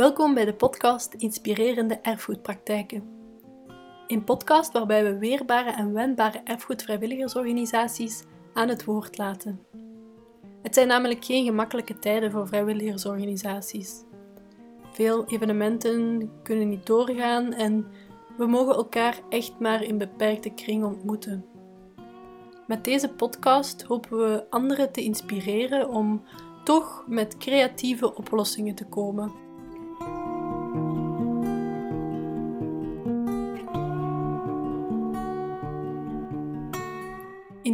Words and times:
Welkom 0.00 0.34
bij 0.34 0.44
de 0.44 0.54
podcast 0.54 1.14
Inspirerende 1.14 1.98
Erfgoedpraktijken. 2.02 3.02
Een 4.06 4.24
podcast 4.24 4.72
waarbij 4.72 5.04
we 5.04 5.18
weerbare 5.18 5.70
en 5.70 5.92
wendbare 5.92 6.40
erfgoedvrijwilligersorganisaties 6.44 8.22
aan 8.52 8.68
het 8.68 8.84
woord 8.84 9.18
laten. 9.18 9.60
Het 10.62 10.74
zijn 10.74 10.88
namelijk 10.88 11.24
geen 11.24 11.44
gemakkelijke 11.44 11.98
tijden 11.98 12.30
voor 12.30 12.48
vrijwilligersorganisaties. 12.48 14.04
Veel 14.92 15.24
evenementen 15.26 16.30
kunnen 16.42 16.68
niet 16.68 16.86
doorgaan 16.86 17.52
en 17.52 17.86
we 18.36 18.46
mogen 18.46 18.74
elkaar 18.74 19.20
echt 19.28 19.58
maar 19.58 19.82
in 19.82 19.98
beperkte 19.98 20.50
kring 20.50 20.84
ontmoeten. 20.84 21.44
Met 22.66 22.84
deze 22.84 23.08
podcast 23.08 23.82
hopen 23.82 24.18
we 24.18 24.44
anderen 24.50 24.92
te 24.92 25.02
inspireren 25.02 25.88
om 25.88 26.22
toch 26.64 27.04
met 27.06 27.36
creatieve 27.36 28.14
oplossingen 28.14 28.74
te 28.74 28.86
komen. 28.86 29.48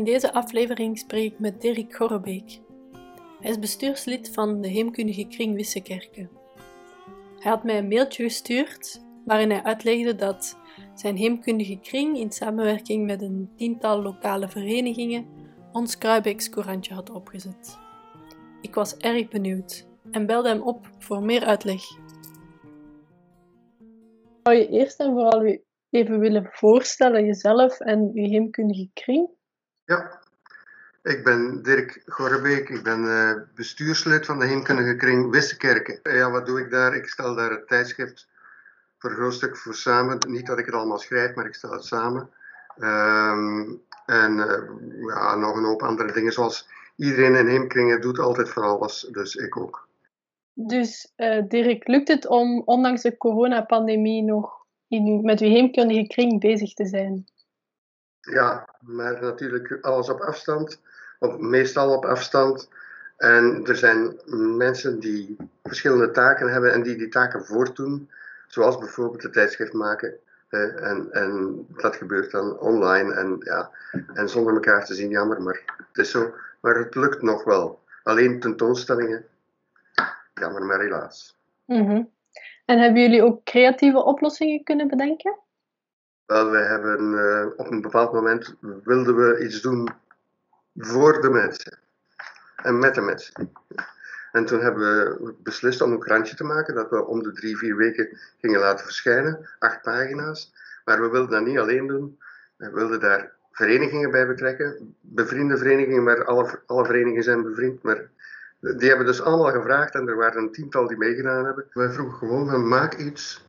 Deze 0.06 0.32
aflevering 0.32 0.98
spreek 0.98 1.32
ik 1.32 1.38
met 1.38 1.60
Dirk 1.60 1.94
Gorrebeek. 1.94 2.60
Hij 3.40 3.50
is 3.50 3.58
bestuurslid 3.58 4.30
van 4.32 4.60
de 4.60 4.68
Heemkundige 4.68 5.26
Kring 5.26 5.54
Wissekerken. 5.54 6.30
Hij 7.38 7.50
had 7.50 7.64
mij 7.64 7.78
een 7.78 7.88
mailtje 7.88 8.22
gestuurd 8.22 9.00
waarin 9.24 9.50
hij 9.50 9.62
uitlegde 9.62 10.14
dat 10.14 10.58
zijn 10.94 11.16
heemkundige 11.16 11.78
kring 11.80 12.18
in 12.18 12.30
samenwerking 12.30 13.06
met 13.06 13.22
een 13.22 13.50
tiental 13.56 14.02
lokale 14.02 14.48
verenigingen 14.48 15.26
ons 15.72 15.98
Kruibeeks 15.98 16.50
courantje 16.50 16.94
had 16.94 17.10
opgezet. 17.10 17.78
Ik 18.60 18.74
was 18.74 18.96
erg 18.96 19.28
benieuwd 19.28 19.86
en 20.10 20.26
belde 20.26 20.48
hem 20.48 20.62
op 20.62 20.90
voor 20.98 21.22
meer 21.22 21.44
uitleg. 21.44 21.82
Zou 24.42 24.56
je 24.56 24.68
eerst 24.68 25.00
en 25.00 25.12
vooral 25.12 25.58
even 25.90 26.18
willen 26.18 26.48
voorstellen 26.52 27.24
jezelf 27.24 27.80
en 27.80 28.10
uw 28.14 28.28
heemkundige 28.28 28.88
kring? 28.92 29.35
Ja, 29.86 30.18
ik 31.02 31.24
ben 31.24 31.62
Dirk 31.62 32.02
Gorbeek, 32.06 32.68
ik 32.68 32.82
ben 32.82 33.04
uh, 33.04 33.32
bestuurslid 33.54 34.26
van 34.26 34.38
de 34.38 34.46
heemkundige 34.46 34.96
kring 34.96 35.30
Wissekerken. 35.30 36.00
Ja, 36.02 36.30
wat 36.30 36.46
doe 36.46 36.60
ik 36.60 36.70
daar? 36.70 36.94
Ik 36.94 37.08
stel 37.08 37.34
daar 37.34 37.50
het 37.50 37.68
tijdschrift 37.68 38.28
voor 38.98 39.10
een 39.10 39.16
groot 39.16 39.34
stuk 39.34 39.56
voor 39.56 39.74
samen. 39.74 40.18
Niet 40.28 40.46
dat 40.46 40.58
ik 40.58 40.66
het 40.66 40.74
allemaal 40.74 40.98
schrijf, 40.98 41.34
maar 41.34 41.46
ik 41.46 41.54
stel 41.54 41.72
het 41.72 41.84
samen. 41.84 42.30
Um, 42.78 43.82
en 44.06 44.36
uh, 44.36 45.06
ja, 45.06 45.34
nog 45.34 45.56
een 45.56 45.64
hoop 45.64 45.82
andere 45.82 46.12
dingen, 46.12 46.32
zoals 46.32 46.68
iedereen 46.96 47.34
in 47.34 47.46
heemkringen 47.46 48.00
doet 48.00 48.18
altijd 48.18 48.48
van 48.48 48.62
alles, 48.62 49.08
dus 49.12 49.34
ik 49.34 49.56
ook. 49.56 49.88
Dus 50.52 51.12
uh, 51.16 51.42
Dirk, 51.48 51.88
lukt 51.88 52.08
het 52.08 52.26
om 52.26 52.62
ondanks 52.64 53.02
de 53.02 53.16
coronapandemie 53.16 54.22
nog 54.22 54.64
in, 54.88 55.20
met 55.24 55.40
uw 55.40 55.48
heemkundige 55.48 56.06
kring 56.06 56.40
bezig 56.40 56.74
te 56.74 56.86
zijn? 56.86 57.26
Ja, 58.30 58.68
maar 58.80 59.20
natuurlijk 59.20 59.78
alles 59.80 60.08
op 60.08 60.20
afstand, 60.20 60.80
of 61.18 61.38
meestal 61.38 61.96
op 61.96 62.04
afstand. 62.04 62.68
En 63.16 63.64
er 63.64 63.76
zijn 63.76 64.20
mensen 64.56 65.00
die 65.00 65.36
verschillende 65.62 66.10
taken 66.10 66.52
hebben 66.52 66.72
en 66.72 66.82
die 66.82 66.96
die 66.96 67.08
taken 67.08 67.44
voortdoen, 67.44 68.10
zoals 68.46 68.78
bijvoorbeeld 68.78 69.22
het 69.22 69.32
tijdschrift 69.32 69.72
maken. 69.72 70.18
En, 70.48 71.08
en 71.10 71.66
dat 71.76 71.96
gebeurt 71.96 72.30
dan 72.30 72.58
online 72.58 73.14
en, 73.14 73.36
ja, 73.38 73.70
en 74.14 74.28
zonder 74.28 74.54
elkaar 74.54 74.84
te 74.84 74.94
zien, 74.94 75.10
jammer, 75.10 75.42
maar 75.42 75.62
het 75.76 75.98
is 75.98 76.10
zo. 76.10 76.34
Maar 76.60 76.76
het 76.76 76.94
lukt 76.94 77.22
nog 77.22 77.44
wel. 77.44 77.80
Alleen 78.02 78.40
tentoonstellingen, 78.40 79.24
jammer 80.34 80.62
maar 80.62 80.80
helaas. 80.80 81.36
Mm 81.64 82.10
En 82.64 82.78
hebben 82.78 83.02
jullie 83.02 83.22
ook 83.22 83.44
creatieve 83.44 84.04
oplossingen 84.04 84.64
kunnen 84.64 84.88
bedenken? 84.88 85.38
Wel, 86.26 86.50
we 86.50 86.58
hebben 86.58 87.12
uh, 87.12 87.46
op 87.56 87.70
een 87.70 87.80
bepaald 87.80 88.12
moment 88.12 88.54
wilden 88.84 89.16
we 89.16 89.44
iets 89.44 89.60
doen 89.60 89.88
voor 90.74 91.20
de 91.20 91.30
mensen 91.30 91.78
en 92.56 92.78
met 92.78 92.94
de 92.94 93.00
mensen. 93.00 93.52
En 94.32 94.44
toen 94.44 94.60
hebben 94.60 94.82
we 94.82 95.34
beslist 95.42 95.80
om 95.80 95.92
een 95.92 95.98
krantje 95.98 96.36
te 96.36 96.44
maken 96.44 96.74
dat 96.74 96.90
we 96.90 97.06
om 97.06 97.22
de 97.22 97.32
drie, 97.32 97.56
vier 97.56 97.76
weken 97.76 98.18
gingen 98.40 98.60
laten 98.60 98.84
verschijnen, 98.84 99.48
acht 99.58 99.82
pagina's. 99.82 100.52
Maar 100.84 101.00
we 101.00 101.08
wilden 101.08 101.30
dat 101.30 101.44
niet 101.46 101.58
alleen 101.58 101.86
doen, 101.86 102.18
we 102.56 102.70
wilden 102.70 103.00
daar 103.00 103.32
verenigingen 103.52 104.10
bij 104.10 104.26
betrekken, 104.26 104.96
bevriende 105.00 105.56
verenigingen, 105.56 106.02
maar 106.02 106.24
alle, 106.24 106.60
alle 106.66 106.84
verenigingen 106.84 107.22
zijn 107.22 107.42
bevriend, 107.42 107.82
maar 107.82 108.08
die 108.60 108.88
hebben 108.88 109.06
dus 109.06 109.22
allemaal 109.22 109.52
gevraagd 109.52 109.94
en 109.94 110.08
er 110.08 110.16
waren 110.16 110.42
een 110.42 110.52
tiental 110.52 110.86
die 110.86 110.96
meegedaan 110.96 111.44
hebben. 111.44 111.66
Wij 111.72 111.90
vroegen 111.90 112.18
gewoon 112.18 112.48
van 112.48 112.68
maak 112.68 112.94
iets 112.94 113.46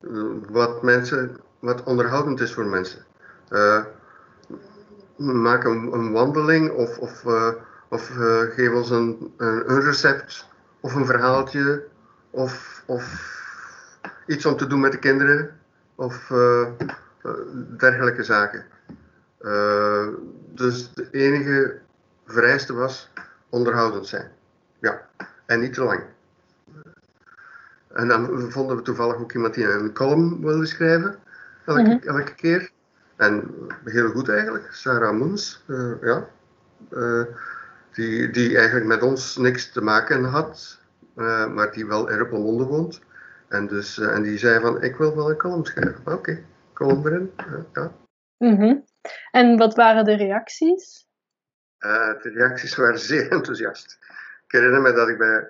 eh, 0.00 0.32
wat 0.48 0.82
mensen 0.82 1.40
wat 1.60 1.82
onderhoudend 1.82 2.40
is 2.40 2.52
voor 2.52 2.66
mensen. 2.66 3.04
Uh, 3.50 3.84
maak 5.16 5.64
een, 5.64 6.12
wandeling 6.12 6.70
of, 6.70 6.98
of, 6.98 7.24
uh, 7.24 7.52
of 7.88 8.10
uh, 8.10 8.40
geef 8.40 8.72
ons 8.72 8.90
een, 8.90 9.32
een, 9.36 9.80
recept 9.80 10.48
of 10.80 10.94
een 10.94 11.06
verhaaltje 11.06 11.84
of, 12.30 12.82
of 12.86 13.28
iets 14.26 14.46
om 14.46 14.56
te 14.56 14.66
doen 14.66 14.80
met 14.80 14.92
de 14.92 14.98
kinderen 14.98 15.58
of 15.94 16.32
dergelijke 17.76 18.22
zaken. 18.22 18.64
dus 20.54 20.92
de 20.92 21.08
enige 21.10 21.78
vereiste 22.26 22.72
was 22.72 23.10
onderhoudend 23.48 24.06
zijn. 24.06 24.30
Ja, 24.80 25.08
en 25.46 25.60
niet 25.60 25.74
te 25.74 25.84
lang. 25.84 26.02
En 27.88 28.08
dan 28.08 28.50
vonden 28.50 28.76
we 28.76 28.82
toevallig 28.82 29.16
ook 29.16 29.32
iemand 29.32 29.54
die 29.54 29.68
een 29.68 29.92
column 29.92 30.40
wilde 30.40 30.66
schrijven 30.66 31.18
elke, 31.66 31.82
mhm. 31.82 32.08
elke 32.08 32.34
keer. 32.34 32.70
En 33.16 33.50
heel 33.84 34.10
goed 34.10 34.28
eigenlijk, 34.28 34.72
Sarah 34.72 35.16
Moens, 35.16 35.64
uh, 35.66 35.92
ja, 36.02 36.28
uh, 36.90 37.24
die, 37.92 38.30
die 38.30 38.56
eigenlijk 38.56 38.86
met 38.86 39.02
ons 39.02 39.36
niks 39.36 39.72
te 39.72 39.80
maken 39.80 40.24
had, 40.24 40.80
uh, 41.16 41.46
maar 41.46 41.72
die 41.72 41.86
wel 41.86 42.08
in 42.08 42.16
Ruppelmonde 42.16 42.64
woont. 42.64 43.00
En, 43.48 43.66
dus, 43.66 43.98
en 43.98 44.22
die 44.22 44.38
zei 44.38 44.60
van, 44.60 44.82
ik 44.82 44.96
wil 44.96 45.16
wel 45.16 45.30
een 45.30 45.36
column 45.36 45.64
schrijven. 45.64 46.00
Oké, 46.00 46.12
okay, 46.12 46.44
column 46.72 47.06
erin, 47.06 47.32
ja. 47.72 47.92
Mm 48.36 48.56
-hmm. 48.56 48.84
En 49.30 49.56
wat 49.56 49.74
waren 49.74 50.04
de 50.04 50.16
reacties? 50.16 51.08
de 51.78 52.30
reacties 52.34 52.76
waren 52.76 52.98
zeer 52.98 53.30
enthousiast. 53.36 53.98
Ik 54.46 54.52
herinner 54.52 54.80
me 54.80 54.92
dat 54.92 55.08
ik 55.08 55.18
bij 55.18 55.48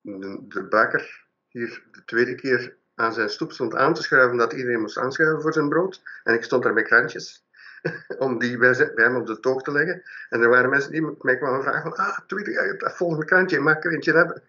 de, 0.00 0.44
de 0.48 0.62
bakker 0.62 1.26
hier 1.48 1.82
de 1.92 2.04
tweede 2.04 2.34
keer 2.34 2.76
aan 2.96 3.12
zijn 3.12 3.30
stoep 3.30 3.52
stond 3.52 3.74
aan 3.74 3.94
te 3.94 4.02
schuiven 4.02 4.36
dat 4.36 4.52
iedereen 4.52 4.80
moest 4.80 4.98
aanschuiven 4.98 5.42
voor 5.42 5.52
zijn 5.52 5.68
brood. 5.68 6.02
En 6.24 6.34
ik 6.34 6.44
stond 6.44 6.62
daar 6.62 6.72
met 6.72 6.84
krantjes 6.84 7.44
om 8.18 8.38
die 8.38 8.58
bij, 8.58 8.90
hem 8.94 9.16
op 9.16 9.26
de 9.26 9.40
toog 9.40 9.62
te 9.62 9.72
leggen. 9.72 10.02
En 10.30 10.40
er 10.40 10.48
waren 10.48 10.70
mensen 10.70 10.90
die 10.90 11.16
mij 11.20 11.36
kwamen 11.36 11.62
vragen 11.62 11.82
van, 11.82 12.06
ah, 12.06 12.18
tweede, 12.26 12.74
dat 12.78 12.96
volgende 12.96 13.24
krantje, 13.24 13.60
mag 13.60 13.76
ik 13.76 13.84
er 13.84 13.92
eentje 13.92 14.12
hebben? 14.12 14.42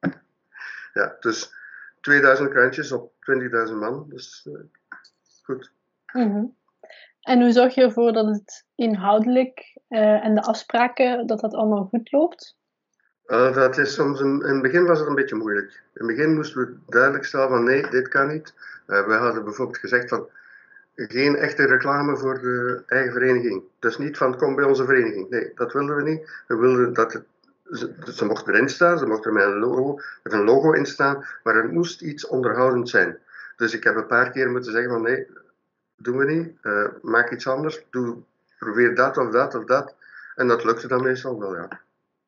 ja, 0.94 1.16
dus 1.20 1.54
2000 2.00 2.50
krantjes 2.50 2.92
op 2.92 3.12
20.000 3.68 3.74
man, 3.74 4.06
dus 4.08 4.46
uh, 4.48 4.58
goed. 5.42 5.72
Mm 6.12 6.56
En 7.20 7.40
hoe 7.40 7.52
zorg 7.52 7.74
je 7.74 7.82
ervoor 7.82 8.12
dat 8.12 8.26
het 8.26 8.66
inhoudelijk 8.74 9.78
uh, 9.88 10.24
en 10.24 10.34
de 10.34 10.42
afspraken, 10.42 11.26
dat 11.26 11.40
dat 11.40 11.54
allemaal 11.54 11.84
goed 11.84 12.12
loopt? 12.12 12.57
Uh, 13.28 13.54
dat 13.54 13.78
is 13.78 13.94
soms 13.94 14.20
in 14.20 14.42
het 14.42 14.62
begin 14.62 14.86
was 14.86 14.98
het 14.98 15.08
een 15.08 15.14
beetje 15.14 15.34
moeilijk. 15.36 15.66
In 15.66 16.06
het 16.06 16.16
begin 16.16 16.34
moesten 16.34 16.60
we 16.60 16.76
duidelijk 16.86 17.24
stellen 17.24 17.48
van 17.48 17.64
nee, 17.64 17.90
dit 17.90 18.08
kan 18.08 18.28
niet. 18.28 18.54
Uh, 18.86 19.06
we 19.06 19.12
hadden 19.12 19.44
bijvoorbeeld 19.44 19.78
gezegd 19.78 20.08
van 20.08 20.28
geen 20.94 21.36
echte 21.36 21.66
reclame 21.66 22.16
voor 22.16 22.40
de 22.40 22.82
eigen 22.86 23.12
vereniging. 23.12 23.62
Dus 23.78 23.98
niet 23.98 24.16
van 24.16 24.36
kom 24.36 24.54
bij 24.54 24.64
onze 24.64 24.84
vereniging. 24.84 25.30
Nee, 25.30 25.52
dat 25.54 25.72
wilden 25.72 25.96
we 25.96 26.02
niet. 26.02 26.42
We 26.46 26.56
wilden 26.56 26.92
dat 26.92 27.12
het, 27.12 27.24
ze, 27.70 27.94
ze 28.12 28.24
mochten 28.24 28.54
erin 28.54 28.68
staan, 28.68 28.98
ze 28.98 29.06
mochten 29.06 29.30
er 29.30 29.36
met 29.36 29.46
een, 29.46 29.58
logo, 29.58 30.00
een 30.22 30.44
logo 30.44 30.72
in 30.72 30.86
staan, 30.86 31.24
maar 31.42 31.54
het 31.54 31.72
moest 31.72 32.00
iets 32.00 32.26
onderhoudend 32.26 32.88
zijn. 32.88 33.18
Dus 33.56 33.74
ik 33.74 33.84
heb 33.84 33.96
een 33.96 34.06
paar 34.06 34.30
keer 34.30 34.50
moeten 34.50 34.72
zeggen 34.72 34.90
van 34.90 35.02
nee, 35.02 35.26
doen 35.96 36.16
we 36.16 36.24
niet. 36.24 36.52
Uh, 36.62 36.88
maak 37.02 37.32
iets 37.32 37.46
anders. 37.46 37.84
Doe, 37.90 38.16
probeer 38.58 38.94
dat 38.94 39.16
of 39.16 39.30
dat 39.30 39.54
of 39.54 39.64
dat. 39.64 39.94
En 40.34 40.48
dat 40.48 40.64
lukte 40.64 40.88
dan 40.88 41.02
meestal 41.02 41.38
wel, 41.38 41.56
ja. 41.56 41.80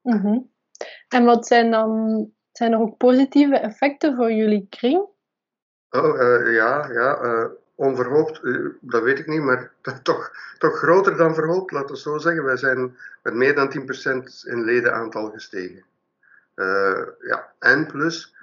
Mm 0.03 0.49
en 1.11 1.25
wat 1.25 1.47
zijn 1.47 1.71
dan, 1.71 2.31
zijn 2.53 2.73
er 2.73 2.81
ook 2.81 2.97
positieve 2.97 3.57
effecten 3.57 4.17
voor 4.17 4.33
jullie 4.33 4.67
kring? 4.71 5.09
Oh, 5.91 6.21
uh, 6.21 6.55
ja, 6.55 6.91
ja. 6.93 7.23
Uh, 7.23 7.47
onverhoopt, 7.75 8.41
uh, 8.43 8.69
dat 8.81 9.03
weet 9.03 9.19
ik 9.19 9.27
niet, 9.27 9.43
maar 9.43 9.73
toch, 10.03 10.31
toch 10.59 10.79
groter 10.79 11.17
dan 11.17 11.35
verhoopt, 11.35 11.71
laten 11.71 11.95
we 11.95 12.01
zo 12.01 12.19
zeggen. 12.19 12.45
Wij 12.45 12.57
zijn 12.57 12.97
met 13.23 13.35
meer 13.35 13.55
dan 13.55 13.73
10% 13.79 13.83
in 14.45 14.65
ledenaantal 14.65 15.31
gestegen. 15.31 15.85
ja, 17.21 17.53
en 17.59 17.87
plus, 17.87 18.35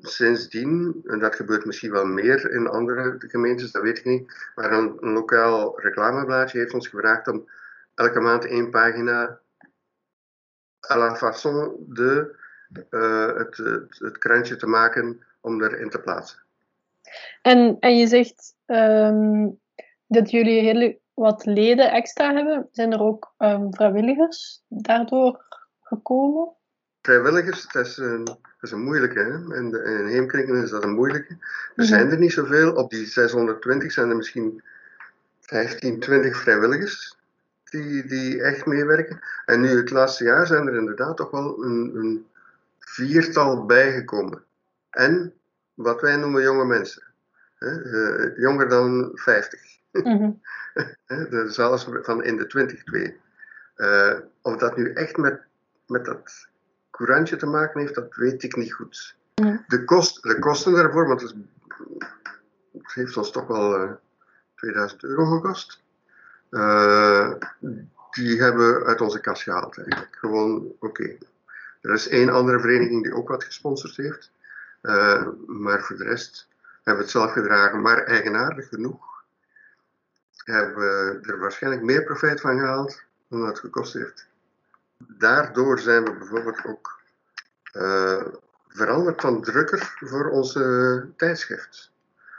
sindsdien, 0.00 1.02
en 1.06 1.18
dat 1.18 1.34
gebeurt 1.34 1.64
misschien 1.64 1.90
wel 1.90 2.04
meer 2.04 2.50
in 2.50 2.68
andere 2.68 3.14
gemeentes, 3.18 3.72
dat 3.72 3.82
weet 3.82 3.98
ik 3.98 4.04
niet, 4.04 4.50
maar 4.54 4.72
een, 4.72 4.96
een 5.00 5.12
lokaal 5.12 5.80
reclameblaadje 5.80 6.58
heeft 6.58 6.74
ons 6.74 6.88
gevraagd 6.88 7.28
om 7.28 7.48
elke 7.94 8.20
maand 8.20 8.44
één 8.44 8.70
pagina 8.70 9.40
à 10.90 10.96
la 10.96 11.16
façon 11.16 11.76
de 11.88 12.36
uh, 12.90 13.36
het, 13.36 13.56
het, 13.56 13.98
het, 13.98 14.18
krantje 14.18 14.56
te 14.56 14.66
maken 14.66 15.22
om 15.40 15.62
erin 15.62 15.90
te 15.90 16.00
plaatsen. 16.00 16.38
En, 17.42 17.76
en 17.80 17.98
je 17.98 18.06
zegt 18.06 18.54
um, 18.66 19.58
dat 20.06 20.30
jullie 20.30 20.60
heel 20.60 21.00
wat 21.14 21.44
leden 21.44 21.92
extra 21.92 22.34
hebben. 22.34 22.68
Zijn 22.72 22.92
er 22.92 23.00
ook 23.00 23.34
um, 23.38 23.74
vrijwilligers 23.74 24.62
daardoor 24.68 25.44
gekomen? 25.82 26.52
Vrijwilligers, 27.02 27.68
dat 27.72 27.86
is 27.86 27.96
een, 27.96 28.24
dat 28.24 28.38
is 28.60 28.70
een 28.70 28.84
moeilijke. 28.84 29.18
Hè? 29.18 29.56
In, 29.56 29.70
de, 29.70 29.82
in 29.82 30.06
heemkringen 30.06 30.62
is 30.62 30.70
dat 30.70 30.84
een 30.84 30.94
moeilijke. 30.94 31.36
Er 31.76 31.84
zijn 31.84 32.10
er 32.10 32.18
niet 32.18 32.32
zoveel. 32.32 32.74
Op 32.74 32.90
die 32.90 33.06
620 33.06 33.92
zijn 33.92 34.10
er 34.10 34.16
misschien 34.16 34.62
15, 35.40 36.00
20 36.00 36.36
vrijwilligers 36.36 37.17
die, 37.70 38.06
die 38.06 38.42
echt 38.42 38.66
meewerken. 38.66 39.20
En 39.44 39.60
nu 39.60 39.68
het 39.68 39.90
laatste 39.90 40.24
jaar 40.24 40.46
zijn 40.46 40.66
er 40.66 40.76
inderdaad 40.76 41.16
toch 41.16 41.30
wel 41.30 41.64
een, 41.64 41.92
een 41.94 42.26
viertal 42.78 43.66
bijgekomen. 43.66 44.42
En 44.90 45.32
wat 45.74 46.00
wij 46.00 46.16
noemen 46.16 46.42
jonge 46.42 46.64
mensen. 46.64 47.02
Hè? 47.54 47.84
Uh, 47.84 48.38
jonger 48.38 48.68
dan 48.68 49.10
50. 49.14 49.60
Mm-hmm. 49.92 50.40
zelfs 51.48 51.88
van 52.02 52.24
in 52.24 52.36
de 52.36 52.46
20 52.46 52.84
twee. 52.84 53.16
Uh, 53.76 54.14
of 54.42 54.56
dat 54.56 54.76
nu 54.76 54.92
echt 54.92 55.16
met, 55.16 55.40
met 55.86 56.04
dat 56.04 56.48
courantje 56.90 57.36
te 57.36 57.46
maken 57.46 57.80
heeft, 57.80 57.94
dat 57.94 58.14
weet 58.14 58.42
ik 58.42 58.56
niet 58.56 58.72
goed. 58.72 59.16
Mm-hmm. 59.34 59.64
De, 59.66 59.84
kost, 59.84 60.22
de 60.22 60.38
kosten 60.38 60.72
daarvoor, 60.72 61.06
want 61.08 61.20
het, 61.20 61.34
het 62.72 62.92
heeft 62.92 63.16
ons 63.16 63.30
toch 63.30 63.46
wel 63.46 63.82
uh, 63.82 63.90
2000 64.54 65.02
euro 65.02 65.24
gekost. 65.24 65.82
Uh, 66.50 66.60
die 68.18 68.42
hebben 68.42 68.74
we 68.74 68.84
uit 68.84 69.00
onze 69.00 69.20
kas 69.20 69.42
gehaald 69.42 69.78
eigenlijk. 69.78 70.16
Gewoon, 70.16 70.56
oké. 70.56 70.86
Okay. 70.86 71.18
Er 71.80 71.92
is 71.92 72.08
één 72.08 72.28
andere 72.28 72.60
vereniging 72.60 73.02
die 73.02 73.14
ook 73.14 73.28
wat 73.28 73.44
gesponsord 73.44 73.96
heeft. 73.96 74.30
Uh, 74.82 75.26
maar 75.46 75.82
voor 75.82 75.96
de 75.96 76.04
rest 76.04 76.48
hebben 76.74 76.94
we 76.94 77.00
het 77.00 77.10
zelf 77.10 77.32
gedragen. 77.32 77.80
Maar 77.80 78.04
eigenaardig 78.04 78.68
genoeg 78.68 79.24
hebben 80.44 80.76
we 80.76 81.18
er 81.22 81.38
waarschijnlijk 81.38 81.82
meer 81.82 82.04
profijt 82.04 82.40
van 82.40 82.58
gehaald 82.58 83.02
dan 83.28 83.40
dat 83.40 83.48
het 83.48 83.58
gekost 83.58 83.92
heeft. 83.92 84.26
Daardoor 84.98 85.78
zijn 85.78 86.04
we 86.04 86.12
bijvoorbeeld 86.12 86.64
ook 86.64 87.00
uh, 87.72 88.24
veranderd 88.68 89.20
van 89.20 89.42
drukker 89.42 89.94
voor 90.00 90.30
onze 90.30 91.06
tijdschrift. 91.16 91.90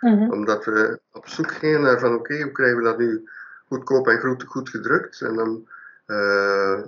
Mm 0.02 0.18
-hmm. 0.18 0.32
Omdat 0.32 0.66
we 0.66 1.00
op 1.12 1.28
zoek 1.28 1.52
gingen 1.52 1.82
naar 1.82 2.00
van 2.00 2.14
oké, 2.14 2.20
okay, 2.20 2.42
hoe 2.42 2.52
krijgen 2.52 2.78
we 2.78 2.84
dat 2.84 2.98
nu 2.98 3.30
goedkoop 3.70 4.08
en 4.08 4.20
goed, 4.20 4.44
goed 4.44 4.70
gedrukt. 4.70 5.22
En 5.22 5.36
dan 5.36 5.68
uh, 6.08 6.80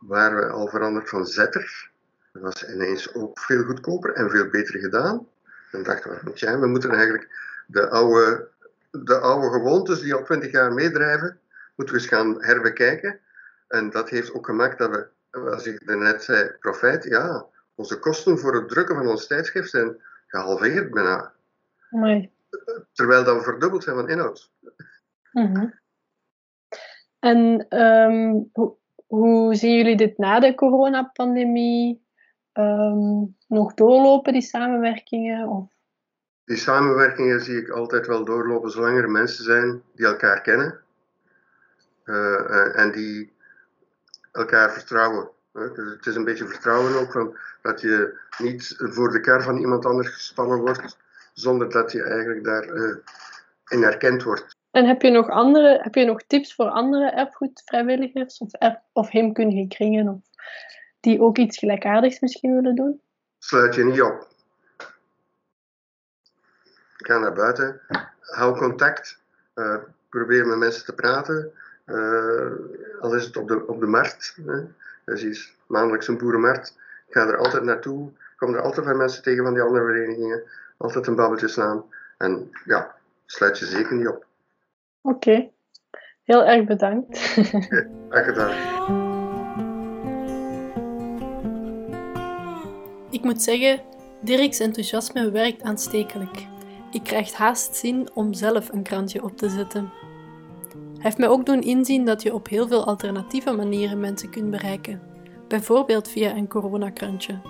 waren 0.00 0.36
we 0.36 0.46
al 0.46 0.68
veranderd 0.68 1.08
van 1.08 1.26
zetter. 1.26 1.90
Dat 2.32 2.42
was 2.42 2.68
ineens 2.68 3.14
ook 3.14 3.38
veel 3.38 3.64
goedkoper 3.64 4.12
en 4.12 4.30
veel 4.30 4.48
beter 4.48 4.80
gedaan. 4.80 5.26
En 5.72 5.82
dachten 5.82 6.10
we, 6.10 6.32
tja, 6.32 6.58
we 6.58 6.66
moeten 6.66 6.90
eigenlijk 6.90 7.28
de 7.66 7.88
oude, 7.88 8.48
de 8.90 9.18
oude 9.18 9.50
gewoontes 9.50 10.00
die 10.00 10.14
al 10.14 10.24
twintig 10.24 10.50
jaar 10.50 10.72
meedrijven, 10.72 11.38
moeten 11.74 11.94
we 11.94 12.00
eens 12.00 12.10
gaan 12.10 12.44
herbekijken. 12.44 13.20
En 13.68 13.90
dat 13.90 14.08
heeft 14.08 14.32
ook 14.32 14.46
gemaakt 14.46 14.78
dat 14.78 14.90
we, 14.90 15.38
als 15.38 15.66
ik 15.66 15.84
net 15.84 16.22
zei, 16.22 16.50
profijt, 16.60 17.04
ja, 17.04 17.46
onze 17.74 17.98
kosten 17.98 18.38
voor 18.38 18.54
het 18.54 18.68
drukken 18.68 18.96
van 18.96 19.08
ons 19.08 19.26
tijdschrift 19.26 19.70
zijn 19.70 20.00
gehalveerd 20.26 20.90
bijna. 20.90 21.32
Nee. 21.90 22.32
Terwijl 22.92 23.24
dat 23.24 23.36
we 23.36 23.42
verdubbeld 23.42 23.82
zijn 23.82 23.96
van 23.96 24.08
inhoud. 24.08 24.50
Mm 25.36 25.74
En 27.18 27.66
um, 27.82 28.50
hoe, 29.06 29.54
zien 29.54 29.76
jullie 29.76 29.96
dit 29.96 30.18
na 30.18 30.40
de 30.40 30.54
coronapandemie 30.54 32.06
um, 32.52 33.36
nog 33.48 33.74
doorlopen, 33.74 34.32
die 34.32 34.42
samenwerkingen? 34.42 35.48
Of? 35.48 35.72
Die 36.44 36.56
samenwerkingen 36.56 37.40
zie 37.40 37.56
ik 37.56 37.68
altijd 37.68 38.06
wel 38.06 38.24
doorlopen 38.24 38.70
zolang 38.70 38.98
er 38.98 39.10
mensen 39.10 39.44
zijn 39.44 39.82
die 39.94 40.06
elkaar 40.06 40.40
kennen 40.40 40.80
uh, 42.04 42.78
en 42.78 42.92
die 42.92 43.32
elkaar 44.32 44.72
vertrouwen. 44.72 45.30
Dus 45.52 45.90
het 45.90 46.06
is 46.06 46.14
een 46.14 46.24
beetje 46.24 46.46
vertrouwen 46.46 47.00
ook, 47.00 47.12
van 47.12 47.36
dat 47.62 47.80
je 47.80 48.18
niet 48.38 48.74
voor 48.78 49.10
de 49.10 49.20
kar 49.20 49.42
van 49.42 49.56
iemand 49.56 49.86
anders 49.86 50.08
gespannen 50.08 50.58
wordt, 50.58 50.98
zonder 51.32 51.70
dat 51.70 51.92
je 51.92 52.02
eigenlijk 52.02 52.44
daarin 52.44 53.02
uh, 53.68 53.86
erkend 53.86 54.22
wordt. 54.22 54.56
En 54.76 54.86
heb 54.86 55.02
je 55.02 55.10
nog 55.10 55.28
andere, 55.28 55.78
heb 55.82 55.94
je 55.94 56.04
nog 56.04 56.22
tips 56.22 56.54
voor 56.54 56.68
andere 56.68 57.10
erfgoedvrijwilligers 57.10 58.38
of, 58.38 58.52
erf, 58.52 58.74
of 58.92 59.10
heemkundige 59.10 59.68
kringen 59.68 60.08
of 60.08 60.20
die 61.00 61.20
ook 61.20 61.38
iets 61.38 61.58
gelijkaardigs 61.58 62.20
misschien 62.20 62.54
willen 62.54 62.74
doen? 62.74 63.00
Sluit 63.38 63.74
je 63.74 63.84
niet 63.84 64.02
op. 64.02 64.28
Ga 66.96 67.18
naar 67.18 67.32
buiten, 67.32 67.80
hou 68.20 68.56
contact, 68.56 69.20
uh, 69.54 69.76
probeer 70.08 70.46
met 70.46 70.58
mensen 70.58 70.84
te 70.84 70.94
praten. 70.94 71.52
Uh, 71.86 72.50
al 73.00 73.14
is 73.14 73.24
het 73.24 73.36
op 73.36 73.48
de, 73.48 73.66
op 73.66 73.80
de 73.80 73.86
markt. 73.86 74.36
Hè. 74.46 74.62
Dus 75.04 75.22
is 75.22 75.56
maandelijks 75.66 76.08
een 76.08 76.18
boerenmarkt. 76.18 76.78
Ga 77.08 77.26
er 77.26 77.36
altijd 77.36 77.62
naartoe. 77.62 78.10
Kom 78.36 78.54
er 78.54 78.60
altijd 78.60 78.86
bij 78.86 78.94
mensen 78.94 79.22
tegen 79.22 79.44
van 79.44 79.54
die 79.54 79.62
andere 79.62 79.84
verenigingen. 79.84 80.42
Altijd 80.76 81.06
een 81.06 81.14
babbeltje 81.14 81.48
slaan. 81.48 81.84
En 82.16 82.50
ja, 82.64 82.94
sluit 83.26 83.58
je 83.58 83.66
zeker 83.66 83.96
niet 83.96 84.08
op. 84.08 84.26
Oké, 85.06 85.28
okay. 85.28 85.52
heel 86.24 86.44
erg 86.44 86.64
bedankt. 86.64 87.18
Graag 88.08 88.24
gedaan. 88.24 88.74
Ik 93.10 93.22
moet 93.22 93.42
zeggen, 93.42 93.80
Dirk's 94.20 94.58
enthousiasme 94.58 95.30
werkt 95.30 95.62
aanstekelijk. 95.62 96.46
Ik 96.90 97.02
krijg 97.02 97.32
haast 97.32 97.76
zin 97.76 98.08
om 98.14 98.34
zelf 98.34 98.72
een 98.72 98.82
krantje 98.82 99.22
op 99.22 99.36
te 99.36 99.48
zetten. 99.48 99.92
Hij 100.72 101.02
heeft 101.02 101.18
mij 101.18 101.28
ook 101.28 101.46
doen 101.46 101.60
inzien 101.62 102.04
dat 102.04 102.22
je 102.22 102.34
op 102.34 102.48
heel 102.48 102.68
veel 102.68 102.86
alternatieve 102.86 103.52
manieren 103.52 104.00
mensen 104.00 104.30
kunt 104.30 104.50
bereiken, 104.50 105.02
bijvoorbeeld 105.48 106.08
via 106.08 106.36
een 106.36 106.48
coronakrantje. 106.48 107.40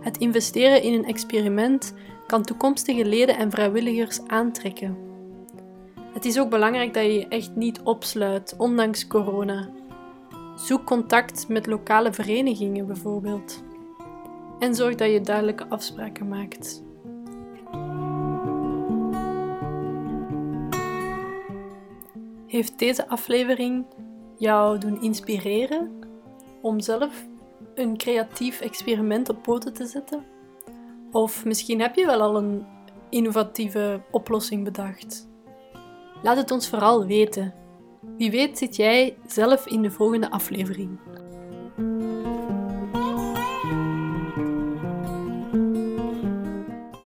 Het 0.00 0.16
investeren 0.16 0.82
in 0.82 0.92
een 0.92 1.06
experiment 1.06 1.94
kan 2.26 2.42
toekomstige 2.42 3.04
leden 3.04 3.36
en 3.36 3.50
vrijwilligers 3.50 4.20
aantrekken 4.26 5.07
het 6.18 6.26
is 6.26 6.38
ook 6.38 6.50
belangrijk 6.50 6.94
dat 6.94 7.02
je 7.02 7.12
je 7.12 7.28
echt 7.28 7.56
niet 7.56 7.80
opsluit, 7.82 8.54
ondanks 8.56 9.06
corona. 9.06 9.68
Zoek 10.56 10.84
contact 10.84 11.48
met 11.48 11.66
lokale 11.66 12.12
verenigingen 12.12 12.86
bijvoorbeeld. 12.86 13.62
En 14.58 14.74
zorg 14.74 14.94
dat 14.94 15.10
je 15.10 15.20
duidelijke 15.20 15.68
afspraken 15.68 16.28
maakt. 16.28 16.82
Heeft 22.46 22.78
deze 22.78 23.08
aflevering 23.08 23.84
jou 24.36 24.78
doen 24.78 25.02
inspireren 25.02 25.90
om 26.62 26.80
zelf 26.80 27.26
een 27.74 27.96
creatief 27.96 28.60
experiment 28.60 29.28
op 29.28 29.42
poten 29.42 29.72
te 29.72 29.86
zetten? 29.86 30.24
Of 31.12 31.44
misschien 31.44 31.80
heb 31.80 31.94
je 31.94 32.06
wel 32.06 32.20
al 32.20 32.36
een 32.36 32.66
innovatieve 33.10 34.00
oplossing 34.10 34.64
bedacht. 34.64 35.28
Laat 36.22 36.36
het 36.36 36.50
ons 36.50 36.68
vooral 36.68 37.06
weten. 37.06 37.54
Wie 38.16 38.30
weet 38.30 38.58
zit 38.58 38.76
jij 38.76 39.16
zelf 39.26 39.66
in 39.66 39.82
de 39.82 39.90
volgende 39.90 40.30
aflevering. 40.30 40.98